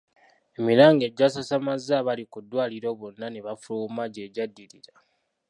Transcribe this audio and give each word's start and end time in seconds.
Emiranga 0.57 1.03
egyasasamaza 1.09 1.93
abaali 2.01 2.23
ku 2.31 2.39
ddwaliro 2.43 2.89
bonna 2.99 3.25
ne 3.29 3.39
bafuluma 3.45 4.03
gye 4.13 4.25
gyaddirira. 4.35 4.93